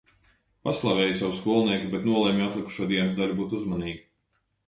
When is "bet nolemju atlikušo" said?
1.91-2.89